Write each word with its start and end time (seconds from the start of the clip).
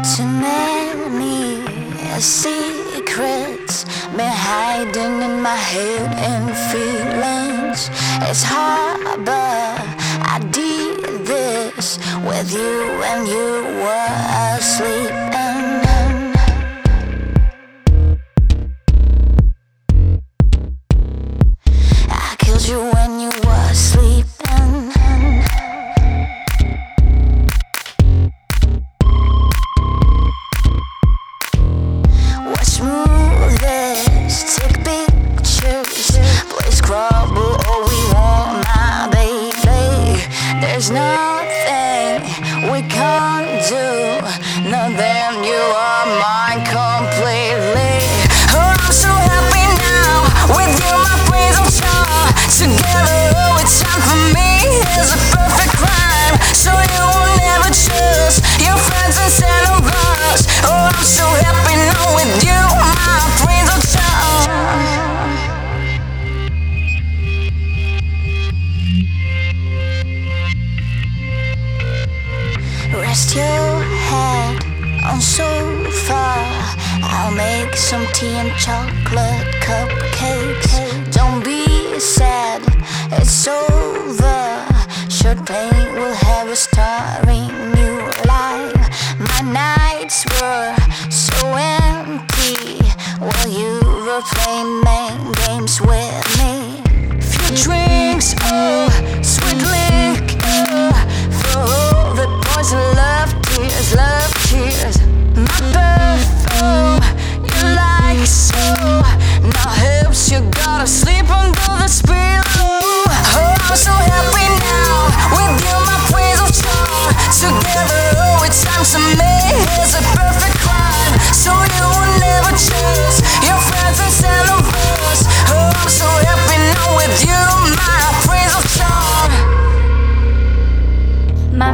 Too 0.00 0.26
many 0.26 1.62
secrets 2.18 3.84
been 4.16 4.32
hiding 4.48 5.20
in 5.22 5.40
my 5.42 5.54
head 5.54 6.12
and 6.30 6.48
feelings. 6.70 7.90
It's 8.28 8.42
hard, 8.42 9.24
but 9.24 9.80
I 10.34 10.38
did 10.50 11.26
this 11.26 11.98
with 12.24 12.52
you 12.52 12.98
when 13.00 13.26
you 13.26 13.64
were 13.82 14.08
asleep. 14.56 15.12
I 22.08 22.36
killed 22.38 22.66
you 22.66 22.80
can't 42.88 43.62
do. 43.68 44.70
Nothing, 44.70 45.44
you 45.44 45.62
are 45.76 46.01
head 75.12 75.14
on 75.14 75.20
sofa. 75.20 76.24
I'll 77.04 77.34
make 77.34 77.74
some 77.76 78.06
tea 78.12 78.34
and 78.34 78.52
chocolate 78.58 79.46
cupcakes. 79.60 81.12
Don't 81.12 81.44
be 81.44 81.98
sad, 81.98 82.62
it's 83.12 83.46
over. 83.48 84.66
Short 85.08 85.46
pain 85.46 85.94
will 85.94 86.14
have 86.14 86.48
a 86.48 86.56
starring 86.56 87.48
new 87.74 87.98
life. 88.26 88.74
My 89.18 89.40
nights 89.42 90.24
were 90.40 90.74
so 91.10 91.54
empty 91.56 92.78
while 93.18 93.48
you 93.48 93.80
were 94.06 94.22
playing 94.34 94.82
games 95.46 95.80
with 95.80 96.26
me. 96.38 96.82
Few 97.20 97.56
drinks, 97.64 98.34
oh, 98.42 98.91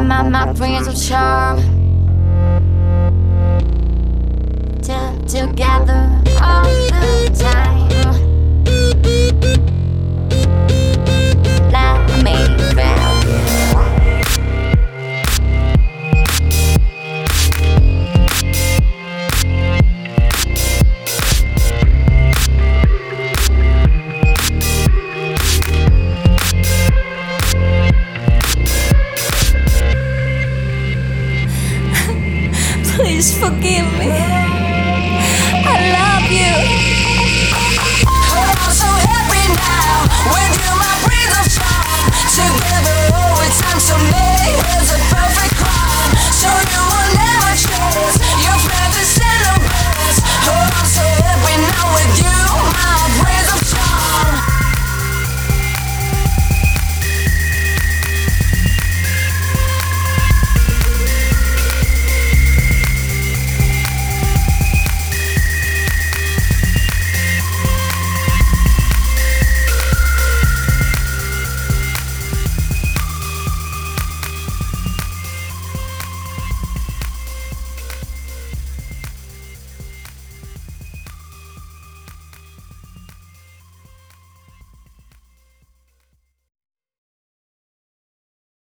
My, 0.09 0.23
my, 0.23 0.55
prince 0.55 0.87
of 0.89 0.97
charm. 0.97 1.59
To- 4.81 5.25
together 5.29 6.23
all 6.41 6.65
the 6.65 7.31
time. 7.39 7.58
Please 33.19 33.37
forgive 33.37 33.85
me. 33.99 34.07
I 35.67 35.75
love 35.91 36.31
you. 36.31 36.55
I'm 38.07 38.71
so 38.71 38.87
happy 38.87 39.43
now 39.59 40.07
with 40.31 40.55
you, 40.63 40.71
my 40.79 40.95
breeze 41.03 41.35
of 41.35 41.51
charm. 41.51 42.15
Together, 42.31 43.11
oh, 43.19 43.43
it's 43.45 43.59
time 43.61 43.77
us 43.77 43.91
a 43.91 44.28